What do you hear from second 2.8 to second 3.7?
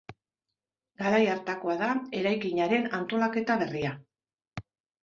antolaketa